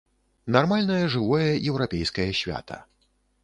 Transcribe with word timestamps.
Нармальнае, 0.55 1.03
жывое 1.15 1.51
еўрапейскае 1.69 2.29
свята. 2.43 2.83